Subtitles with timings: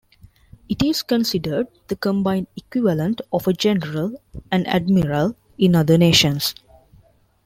[0.67, 4.19] It is considered the combined equivalent of a general
[4.51, 6.55] and admiral in other nations.